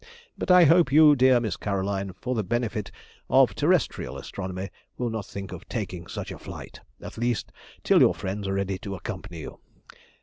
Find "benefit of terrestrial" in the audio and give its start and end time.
2.43-4.17